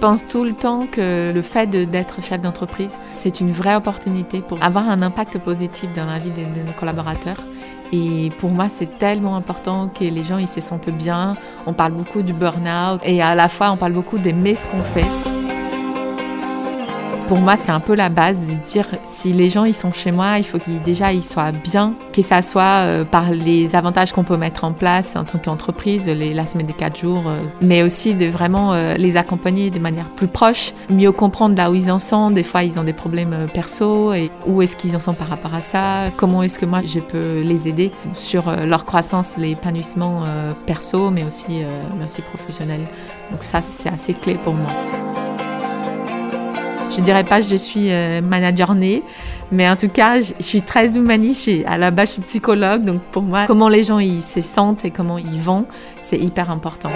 [0.00, 4.62] pense tout le temps que le fait d'être chef d'entreprise, c'est une vraie opportunité pour
[4.62, 7.36] avoir un impact positif dans la vie de, de nos collaborateurs.
[7.92, 11.36] Et pour moi, c'est tellement important que les gens ils se sentent bien.
[11.66, 14.82] On parle beaucoup du burn-out et à la fois on parle beaucoup d'aimer ce qu'on
[14.82, 15.29] fait
[17.30, 20.10] pour moi, c'est un peu la base de dire si les gens ils sont chez
[20.10, 24.10] moi, il faut qu'ils déjà ils soient bien, que ça soit euh, par les avantages
[24.10, 27.84] qu'on peut mettre en place en tant qu'entreprise, la semaine des quatre jours, euh, mais
[27.84, 31.92] aussi de vraiment euh, les accompagner de manière plus proche, mieux comprendre là où ils
[31.92, 32.32] en sont.
[32.32, 35.54] Des fois, ils ont des problèmes perso et où est-ce qu'ils en sont par rapport
[35.54, 40.24] à ça, comment est-ce que moi je peux les aider sur leur croissance, l'épanouissement
[40.66, 41.62] perso, mais aussi,
[41.96, 42.80] mais aussi professionnel?
[43.30, 44.70] Donc ça, c'est assez clé pour moi.
[46.90, 49.02] Je dirais pas que je suis euh, manager né,
[49.52, 51.48] mais en tout cas, je, suis très humaniste.
[51.66, 54.84] à la base, je suis psychologue, donc pour moi, comment les gens ils se sentent
[54.84, 55.66] et comment ils vont,
[56.02, 56.90] c'est hyper important.